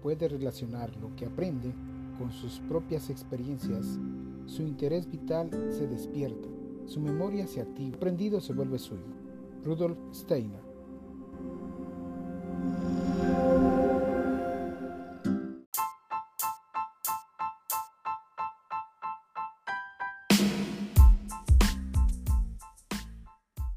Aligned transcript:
puede 0.00 0.28
relacionar 0.28 0.94
lo 0.96 1.14
que 1.16 1.26
aprende 1.26 1.72
con 2.18 2.32
sus 2.32 2.58
propias 2.60 3.10
experiencias, 3.10 3.98
su 4.46 4.62
interés 4.62 5.10
vital 5.10 5.50
se 5.70 5.86
despierta, 5.86 6.48
su 6.86 7.00
memoria 7.00 7.46
se 7.46 7.60
activa, 7.60 7.96
aprendido 7.96 8.40
se 8.40 8.52
vuelve 8.52 8.78
suyo. 8.78 9.04
Rudolf 9.64 9.98
Steiner 10.12 10.68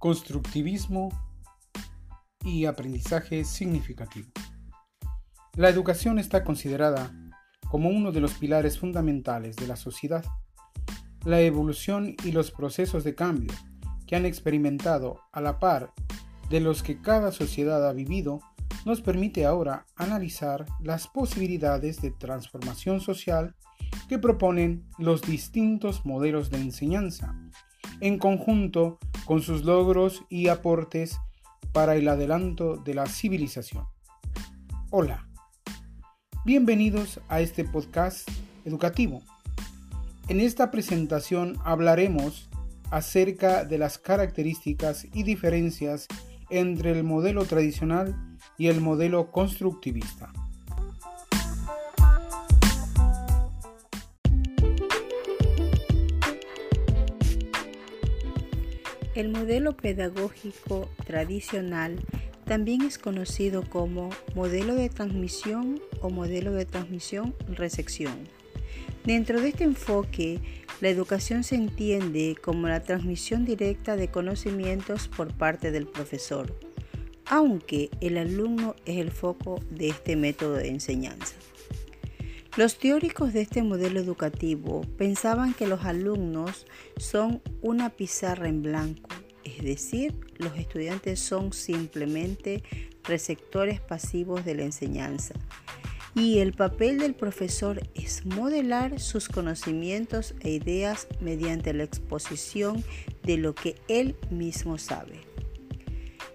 Constructivismo 0.02 1.10
y 2.44 2.66
aprendizaje 2.66 3.44
significativo. 3.44 4.30
La 5.62 5.70
educación 5.70 6.18
está 6.18 6.44
considerada 6.44 7.14
como 7.70 7.90
uno 7.90 8.12
de 8.12 8.20
los 8.20 8.34
pilares 8.34 8.80
fundamentales 8.80 9.56
de 9.58 9.68
la 9.68 9.76
sociedad. 9.76 10.26
La 11.24 11.40
evolución 11.42 12.16
y 12.26 12.32
los 12.32 12.50
procesos 12.50 13.04
de 13.04 13.14
cambio 13.14 13.54
que 14.08 14.16
han 14.16 14.26
experimentado 14.26 15.20
a 15.32 15.40
la 15.40 15.60
par 15.60 15.94
de 16.50 16.62
los 16.62 16.82
que 16.82 17.00
cada 17.00 17.32
sociedad 17.32 17.88
ha 17.88 17.94
vivido 17.94 18.42
nos 18.86 19.02
permite 19.02 19.46
ahora 19.46 19.86
analizar 19.96 20.66
las 20.82 21.08
posibilidades 21.08 22.02
de 22.02 22.10
transformación 22.10 23.00
social 23.00 23.54
que 24.10 24.18
proponen 24.18 24.90
los 24.98 25.22
distintos 25.22 26.08
modelos 26.08 26.50
de 26.50 26.58
enseñanza, 26.58 27.36
en 28.00 28.18
conjunto 28.18 28.98
con 29.26 29.44
sus 29.44 29.64
logros 29.64 30.24
y 30.28 30.48
aportes 30.48 31.20
para 31.72 31.96
el 31.98 32.08
adelanto 32.08 32.78
de 32.78 32.96
la 32.96 33.06
civilización. 33.06 33.86
Hola, 34.90 35.28
bienvenidos 36.44 37.20
a 37.30 37.40
este 37.40 37.64
podcast 37.64 38.28
educativo. 38.66 39.22
En 40.28 40.40
esta 40.40 40.72
presentación 40.72 41.58
hablaremos 41.64 42.50
acerca 42.90 43.64
de 43.64 43.78
las 43.78 44.00
características 44.00 45.06
y 45.14 45.22
diferencias 45.22 46.08
entre 46.50 46.92
el 46.92 47.04
modelo 47.04 47.46
tradicional 47.46 48.16
y 48.58 48.68
el 48.68 48.82
modelo 48.82 49.32
constructivista. 49.32 50.34
El 59.14 59.30
modelo 59.30 59.78
pedagógico 59.78 60.90
tradicional 61.06 62.00
también 62.46 62.82
es 62.82 62.98
conocido 62.98 63.64
como 63.64 64.10
modelo 64.36 64.76
de 64.76 64.90
transmisión 64.90 65.82
o 66.02 66.10
modelo 66.10 66.52
de 66.54 66.66
transmisión-recepción. 66.66 68.28
Dentro 69.06 69.42
de 69.42 69.50
este 69.50 69.64
enfoque, 69.64 70.40
la 70.80 70.90
educación 70.90 71.44
se 71.44 71.56
entiende 71.56 72.36
como 72.42 72.68
la 72.68 72.84
transmisión 72.84 73.46
directa 73.46 73.96
de 73.96 74.10
conocimientos 74.10 75.08
por 75.08 75.34
parte 75.34 75.72
del 75.72 75.88
profesor, 75.88 76.56
aunque 77.26 77.90
el 78.02 78.18
alumno 78.18 78.76
es 78.86 78.98
el 78.98 79.12
foco 79.12 79.60
de 79.70 79.90
este 79.90 80.16
método 80.16 80.56
de 80.56 80.68
enseñanza. 80.68 81.36
Los 82.58 82.78
teóricos 82.78 83.32
de 83.32 83.42
este 83.42 83.64
modelo 83.64 84.00
educativo 84.00 84.82
pensaban 84.98 85.54
que 85.54 85.68
los 85.68 85.86
alumnos 85.86 86.68
son 86.98 87.42
una 87.62 87.90
pizarra 87.92 88.50
en 88.50 88.62
blanco, 88.62 89.10
es 89.44 89.64
decir, 89.64 90.14
los 90.38 90.58
estudiantes 90.58 91.20
son 91.20 91.54
simplemente 91.54 92.64
receptores 93.04 93.80
pasivos 93.80 94.46
de 94.46 94.56
la 94.56 94.64
enseñanza. 94.64 95.34
Y 96.14 96.40
el 96.40 96.54
papel 96.54 97.00
del 97.00 97.16
profesor 97.16 97.82
es 97.96 98.26
modelar 98.26 99.00
sus 99.00 99.30
conocimientos 99.30 100.36
e 100.42 100.52
ideas 100.52 101.08
mediante 101.22 101.74
la 101.74 101.84
exposición 101.84 102.84
de 103.24 103.38
lo 103.38 103.56
que 103.56 103.76
él 103.88 104.16
mismo 104.30 104.78
sabe. 104.78 105.22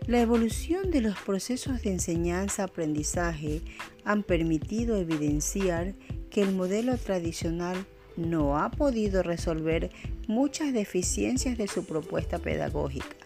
La 0.06 0.20
evolución 0.20 0.90
de 0.90 1.00
los 1.00 1.18
procesos 1.18 1.82
de 1.82 1.90
enseñanza-aprendizaje 1.90 3.60
han 4.04 4.22
permitido 4.22 4.96
evidenciar 4.96 5.94
que 6.30 6.42
el 6.42 6.54
modelo 6.54 6.96
tradicional 6.96 7.86
no 8.16 8.58
ha 8.58 8.70
podido 8.70 9.22
resolver 9.22 9.90
muchas 10.26 10.72
deficiencias 10.72 11.58
de 11.58 11.68
su 11.68 11.84
propuesta 11.84 12.38
pedagógica, 12.38 13.16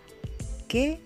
que, 0.68 1.00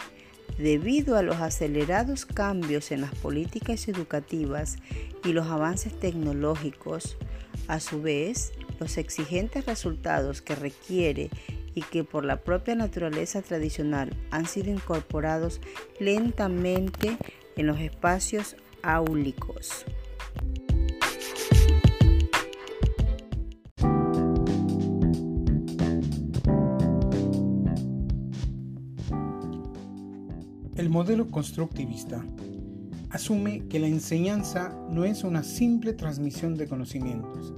debido 0.58 1.16
a 1.16 1.22
los 1.22 1.36
acelerados 1.36 2.26
cambios 2.26 2.92
en 2.92 3.00
las 3.00 3.14
políticas 3.14 3.88
educativas 3.88 4.76
y 5.24 5.32
los 5.32 5.46
avances 5.46 5.98
tecnológicos, 5.98 7.16
a 7.68 7.80
su 7.80 8.02
vez, 8.02 8.52
los 8.78 8.98
exigentes 8.98 9.66
resultados 9.66 10.42
que 10.42 10.54
requiere 10.54 11.30
y 11.74 11.82
que 11.82 12.04
por 12.04 12.24
la 12.24 12.42
propia 12.42 12.74
naturaleza 12.74 13.42
tradicional 13.42 14.16
han 14.30 14.46
sido 14.46 14.70
incorporados 14.70 15.60
lentamente 15.98 17.16
en 17.56 17.66
los 17.66 17.80
espacios 17.80 18.56
áulicos. 18.82 19.84
Modelo 30.94 31.28
constructivista 31.28 32.24
asume 33.10 33.66
que 33.68 33.80
la 33.80 33.88
enseñanza 33.88 34.78
no 34.92 35.04
es 35.04 35.24
una 35.24 35.42
simple 35.42 35.92
transmisión 35.92 36.54
de 36.54 36.68
conocimientos, 36.68 37.52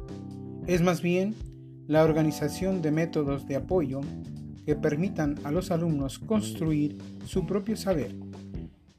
es 0.66 0.80
más 0.80 1.02
bien 1.02 1.34
la 1.86 2.02
organización 2.02 2.80
de 2.80 2.92
métodos 2.92 3.46
de 3.46 3.56
apoyo 3.56 4.00
que 4.64 4.74
permitan 4.74 5.34
a 5.44 5.50
los 5.50 5.70
alumnos 5.70 6.18
construir 6.18 6.96
su 7.26 7.44
propio 7.44 7.76
saber. 7.76 8.16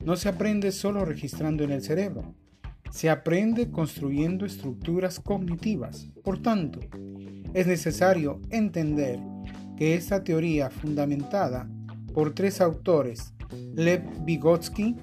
No 0.05 0.15
se 0.15 0.29
aprende 0.29 0.71
solo 0.71 1.03
registrando 1.03 1.63
en 1.63 1.71
el 1.71 1.81
cerebro, 1.81 2.35
se 2.91 3.09
aprende 3.09 3.71
construyendo 3.71 4.45
estructuras 4.45 5.19
cognitivas. 5.19 6.09
Por 6.23 6.43
tanto, 6.43 6.79
es 7.55 7.65
necesario 7.65 8.39
entender 8.51 9.19
que 9.77 9.95
esta 9.95 10.23
teoría 10.23 10.69
fundamentada 10.69 11.67
por 12.13 12.35
tres 12.35 12.61
autores, 12.61 13.33
Lev 13.75 14.03
Vygotsky, 14.25 14.95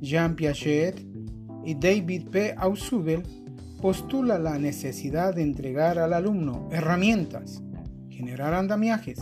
Jean 0.00 0.34
Piaget 0.34 1.00
y 1.64 1.74
David 1.74 2.28
P. 2.30 2.54
Ausubel, 2.56 3.22
postula 3.80 4.38
la 4.38 4.58
necesidad 4.58 5.34
de 5.34 5.42
entregar 5.42 5.98
al 5.98 6.12
alumno 6.12 6.68
herramientas, 6.70 7.62
generar 8.10 8.54
andamiajes 8.54 9.18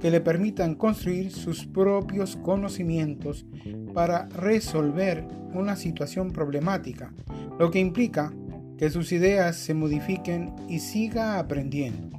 que 0.00 0.10
le 0.10 0.20
permitan 0.20 0.74
construir 0.74 1.30
sus 1.30 1.64
propios 1.64 2.34
conocimientos 2.36 3.46
para 3.94 4.28
resolver 4.30 5.24
una 5.54 5.76
situación 5.76 6.32
problemática, 6.32 7.14
lo 7.60 7.70
que 7.70 7.78
implica 7.78 8.32
que 8.76 8.90
sus 8.90 9.12
ideas 9.12 9.56
se 9.56 9.74
modifiquen 9.74 10.52
y 10.68 10.80
siga 10.80 11.38
aprendiendo. 11.38 12.18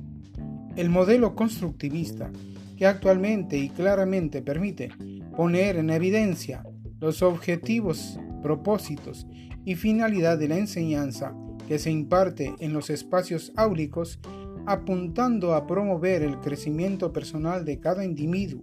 El 0.77 0.89
modelo 0.89 1.35
constructivista, 1.35 2.31
que 2.77 2.87
actualmente 2.87 3.57
y 3.57 3.67
claramente 3.67 4.41
permite 4.41 4.89
poner 5.35 5.77
en 5.77 5.89
evidencia 5.89 6.63
los 6.99 7.21
objetivos, 7.21 8.19
propósitos 8.41 9.27
y 9.65 9.75
finalidad 9.75 10.37
de 10.37 10.47
la 10.47 10.57
enseñanza 10.57 11.35
que 11.67 11.79
se 11.79 11.91
imparte 11.91 12.53
en 12.59 12.73
los 12.73 12.89
espacios 12.89 13.53
áulicos, 13.55 14.19
apuntando 14.65 15.53
a 15.53 15.67
promover 15.67 16.23
el 16.23 16.39
crecimiento 16.39 17.11
personal 17.11 17.65
de 17.65 17.79
cada 17.79 18.05
individuo. 18.05 18.61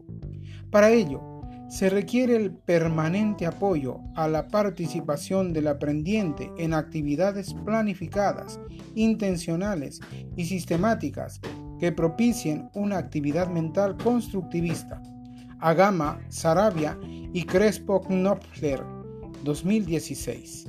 Para 0.71 0.91
ello, 0.91 1.23
se 1.69 1.89
requiere 1.89 2.35
el 2.35 2.53
permanente 2.53 3.47
apoyo 3.47 4.00
a 4.17 4.27
la 4.27 4.49
participación 4.49 5.53
del 5.53 5.69
aprendiente 5.69 6.50
en 6.59 6.75
actividades 6.75 7.55
planificadas, 7.65 8.59
intencionales 8.94 10.00
y 10.37 10.47
sistemáticas 10.47 11.41
que 11.79 11.93
propicien 11.93 12.69
una 12.75 12.99
actividad 12.99 13.49
mental 13.49 13.97
constructivista. 13.97 15.00
Agama, 15.61 16.19
Sarabia 16.31 16.99
y 17.35 17.45
Crespo 17.45 18.01
Knopfler, 18.01 18.83
2016. 19.45 20.67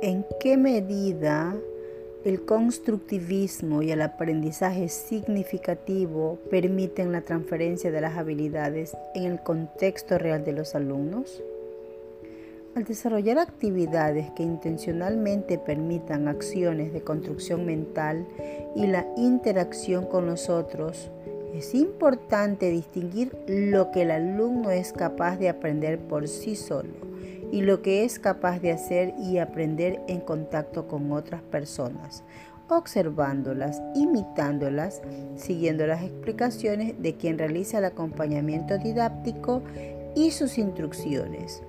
¿En 0.00 0.24
qué 0.40 0.56
medida 0.56 1.54
el 2.24 2.46
constructivismo 2.46 3.82
y 3.82 3.90
el 3.90 4.00
aprendizaje 4.00 4.88
significativo 4.88 6.38
permiten 6.50 7.12
la 7.12 7.20
transferencia 7.20 7.90
de 7.90 8.00
las 8.00 8.16
habilidades 8.16 8.96
en 9.14 9.24
el 9.24 9.42
contexto 9.42 10.16
real 10.16 10.44
de 10.44 10.52
los 10.52 10.74
alumnos? 10.74 11.42
Al 12.74 12.82
desarrollar 12.82 13.38
actividades 13.38 14.32
que 14.32 14.42
intencionalmente 14.42 15.58
permitan 15.58 16.26
acciones 16.26 16.92
de 16.92 17.02
construcción 17.02 17.64
mental 17.64 18.26
y 18.74 18.88
la 18.88 19.06
interacción 19.16 20.06
con 20.06 20.26
los 20.26 20.50
otros, 20.50 21.10
Es 21.54 21.72
importante 21.72 22.68
distinguir 22.68 23.30
lo 23.46 23.92
que 23.92 24.02
el 24.02 24.10
alumno 24.10 24.72
es 24.72 24.92
capaz 24.92 25.36
de 25.36 25.48
aprender 25.48 26.00
por 26.00 26.26
sí 26.26 26.56
solo 26.56 26.94
y 27.52 27.62
lo 27.62 27.80
que 27.80 28.02
es 28.02 28.18
capaz 28.18 28.58
de 28.58 28.72
hacer 28.72 29.14
y 29.20 29.38
aprender 29.38 30.00
en 30.08 30.18
contacto 30.18 30.88
con 30.88 31.12
otras 31.12 31.42
personas, 31.42 32.24
observándolas, 32.68 33.80
imitándolas, 33.94 35.00
siguiendo 35.36 35.86
las 35.86 36.02
explicaciones 36.02 37.00
de 37.00 37.14
quien 37.14 37.38
realiza 37.38 37.78
el 37.78 37.84
acompañamiento 37.84 38.76
didáctico 38.78 39.62
y 40.16 40.32
sus 40.32 40.58
instrucciones. 40.58 41.62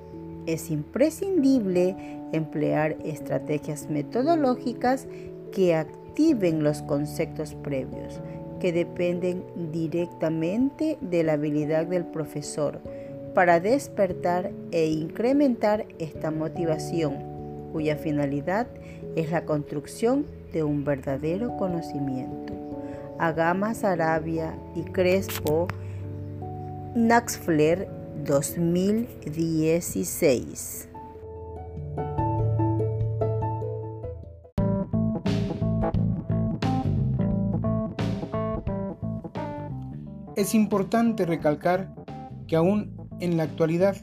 Es 0.46 0.70
imprescindible 0.70 1.96
emplear 2.32 2.98
estrategias 3.04 3.90
metodológicas 3.90 5.08
que 5.52 5.76
activen 5.76 6.64
los 6.64 6.82
conceptos 6.82 7.56
previos, 7.56 8.22
que 8.60 8.72
dependen 8.72 9.44
directamente 9.72 10.98
de 11.02 11.24
la 11.24 11.34
habilidad 11.34 11.88
del 11.88 12.06
profesor 12.06 12.80
para 13.34 13.60
despertar 13.60 14.52
e 14.72 14.88
incrementar 14.88 15.86
esta 16.00 16.32
motivación, 16.32 17.18
cuya 17.74 17.98
finalidad 17.98 18.68
es 19.16 19.32
la 19.32 19.46
construcción 19.46 20.26
de 20.54 20.64
un 20.64 20.86
verdadero 20.86 21.58
conocimiento. 21.58 22.54
Agama 23.20 23.74
Sarabia 23.74 24.56
y 24.76 24.84
Crespo 24.84 25.68
Naxfler 26.96 27.90
2016 28.26 30.90
Es 40.36 40.54
importante 40.54 41.26
recalcar 41.26 41.96
que 42.48 42.56
aún 42.56 42.96
en 43.20 43.36
la 43.38 43.44
actualidad 43.44 43.96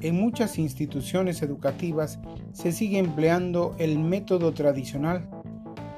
en 0.00 0.16
muchas 0.16 0.58
instituciones 0.58 1.42
educativas 1.42 2.18
se 2.52 2.72
sigue 2.72 2.98
empleando 2.98 3.74
el 3.78 3.98
método 3.98 4.52
tradicional, 4.52 5.30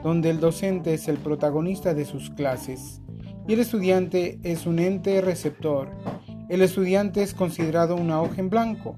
donde 0.02 0.30
el 0.30 0.40
docente 0.40 0.94
es 0.94 1.08
el 1.08 1.18
protagonista 1.18 1.94
de 1.94 2.04
sus 2.04 2.30
clases 2.30 3.00
y 3.46 3.54
el 3.54 3.60
estudiante 3.60 4.38
es 4.42 4.66
un 4.66 4.78
ente 4.78 5.20
receptor. 5.22 5.90
El 6.48 6.62
estudiante 6.62 7.22
es 7.22 7.34
considerado 7.34 7.94
una 7.94 8.22
hoja 8.22 8.40
en 8.40 8.48
blanco. 8.48 8.96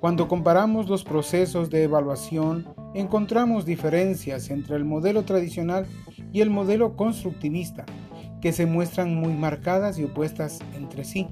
Cuando 0.00 0.28
comparamos 0.28 0.86
los 0.86 1.02
procesos 1.02 1.70
de 1.70 1.84
evaluación, 1.84 2.66
encontramos 2.92 3.64
diferencias 3.64 4.50
entre 4.50 4.76
el 4.76 4.84
modelo 4.84 5.24
tradicional 5.24 5.86
y 6.30 6.42
el 6.42 6.50
modelo 6.50 6.94
constructivista 6.94 7.86
que 8.42 8.52
se 8.52 8.66
muestran 8.66 9.14
muy 9.14 9.32
marcadas 9.32 9.98
y 9.98 10.04
opuestas 10.04 10.60
entre 10.74 11.04
sí. 11.04 11.26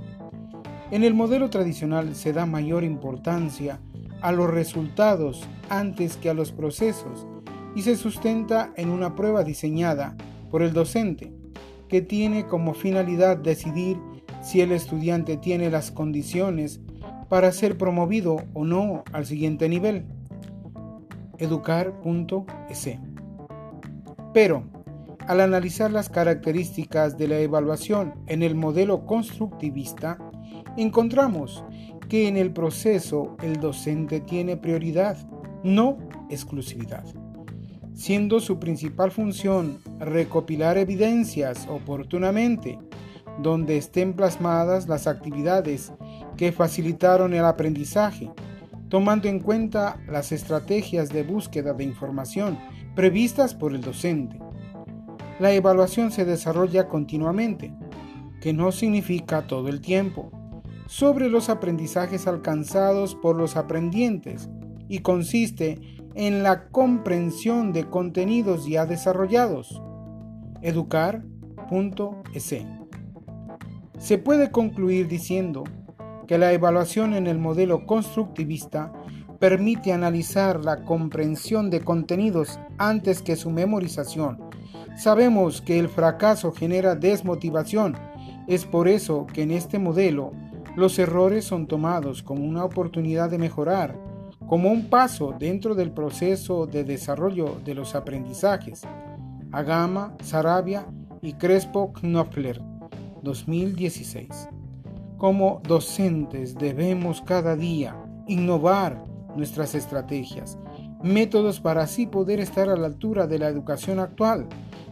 En 0.90 1.04
el 1.04 1.12
modelo 1.12 1.50
tradicional 1.50 2.14
se 2.14 2.32
da 2.32 2.46
mayor 2.46 2.82
importancia 2.82 3.78
a 4.22 4.32
los 4.32 4.48
resultados 4.48 5.42
antes 5.68 6.16
que 6.16 6.30
a 6.30 6.34
los 6.34 6.50
procesos 6.50 7.26
y 7.74 7.82
se 7.82 7.96
sustenta 7.96 8.72
en 8.76 8.88
una 8.88 9.14
prueba 9.14 9.44
diseñada 9.44 10.16
por 10.50 10.62
el 10.62 10.72
docente, 10.72 11.30
que 11.88 12.00
tiene 12.00 12.46
como 12.46 12.72
finalidad 12.72 13.36
decidir 13.36 13.98
si 14.42 14.60
el 14.60 14.72
estudiante 14.72 15.36
tiene 15.36 15.70
las 15.70 15.90
condiciones 15.90 16.80
para 17.28 17.50
ser 17.52 17.78
promovido 17.78 18.42
o 18.52 18.64
no 18.64 19.04
al 19.12 19.24
siguiente 19.24 19.68
nivel. 19.68 20.04
Educar.es. 21.38 22.98
Pero, 24.34 24.64
al 25.26 25.40
analizar 25.40 25.90
las 25.90 26.08
características 26.08 27.16
de 27.16 27.28
la 27.28 27.38
evaluación 27.38 28.14
en 28.26 28.42
el 28.42 28.54
modelo 28.54 29.06
constructivista, 29.06 30.18
encontramos 30.76 31.64
que 32.08 32.28
en 32.28 32.36
el 32.36 32.52
proceso 32.52 33.36
el 33.42 33.60
docente 33.60 34.20
tiene 34.20 34.56
prioridad, 34.56 35.16
no 35.62 35.98
exclusividad, 36.28 37.04
siendo 37.94 38.40
su 38.40 38.58
principal 38.58 39.10
función 39.10 39.78
recopilar 39.98 40.76
evidencias 40.76 41.66
oportunamente 41.68 42.78
donde 43.40 43.76
estén 43.76 44.14
plasmadas 44.14 44.88
las 44.88 45.06
actividades 45.06 45.92
que 46.36 46.52
facilitaron 46.52 47.34
el 47.34 47.44
aprendizaje, 47.44 48.30
tomando 48.88 49.28
en 49.28 49.40
cuenta 49.40 49.98
las 50.08 50.32
estrategias 50.32 51.08
de 51.10 51.22
búsqueda 51.22 51.72
de 51.72 51.84
información 51.84 52.58
previstas 52.94 53.54
por 53.54 53.74
el 53.74 53.80
docente 53.80 54.38
la 55.42 55.52
evaluación 55.52 56.12
se 56.12 56.24
desarrolla 56.24 56.88
continuamente, 56.88 57.74
que 58.40 58.52
no 58.52 58.70
significa 58.70 59.46
todo 59.48 59.68
el 59.68 59.80
tiempo, 59.80 60.30
sobre 60.86 61.28
los 61.28 61.48
aprendizajes 61.48 62.28
alcanzados 62.28 63.16
por 63.16 63.36
los 63.36 63.56
aprendientes 63.56 64.48
y 64.88 65.00
consiste 65.00 65.80
en 66.14 66.44
la 66.44 66.68
comprensión 66.68 67.72
de 67.72 67.88
contenidos 67.88 68.66
ya 68.66 68.86
desarrollados. 68.86 69.82
Educar.es. 70.60 72.54
Se 74.02 74.18
puede 74.18 74.50
concluir 74.50 75.08
diciendo 75.08 75.64
que 76.26 76.36
la 76.36 76.52
evaluación 76.52 77.14
en 77.14 77.26
el 77.26 77.38
modelo 77.38 77.86
constructivista 77.86 78.92
permite 79.38 79.92
analizar 79.92 80.64
la 80.64 80.84
comprensión 80.84 81.70
de 81.70 81.80
contenidos 81.80 82.60
antes 82.78 83.22
que 83.22 83.36
su 83.36 83.50
memorización 83.50 84.52
Sabemos 84.96 85.62
que 85.62 85.78
el 85.78 85.88
fracaso 85.88 86.52
genera 86.52 86.94
desmotivación. 86.94 87.96
Es 88.46 88.66
por 88.66 88.88
eso 88.88 89.26
que 89.26 89.42
en 89.42 89.50
este 89.50 89.78
modelo 89.78 90.32
los 90.76 90.98
errores 90.98 91.44
son 91.44 91.66
tomados 91.66 92.22
como 92.22 92.44
una 92.44 92.64
oportunidad 92.64 93.30
de 93.30 93.38
mejorar, 93.38 93.98
como 94.46 94.70
un 94.70 94.90
paso 94.90 95.34
dentro 95.38 95.74
del 95.74 95.92
proceso 95.92 96.66
de 96.66 96.84
desarrollo 96.84 97.58
de 97.64 97.74
los 97.74 97.94
aprendizajes. 97.94 98.82
Agama, 99.50 100.14
Sarabia 100.22 100.86
y 101.20 101.34
Crespo 101.34 101.92
Knopfler, 101.92 102.60
2016. 103.22 104.48
Como 105.18 105.60
docentes 105.66 106.54
debemos 106.56 107.22
cada 107.22 107.56
día 107.56 107.96
innovar 108.26 109.04
nuestras 109.36 109.74
estrategias, 109.74 110.58
métodos 111.02 111.60
para 111.60 111.82
así 111.82 112.06
poder 112.06 112.40
estar 112.40 112.68
a 112.68 112.76
la 112.76 112.86
altura 112.86 113.26
de 113.26 113.38
la 113.38 113.48
educación 113.48 113.98
actual 113.98 114.46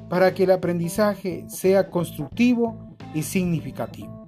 para 0.08 0.34
que 0.34 0.44
el 0.44 0.50
aprendizaje 0.50 1.44
sea 1.48 1.88
constructivo 1.90 2.96
y 3.14 3.22
significativo. 3.22 4.19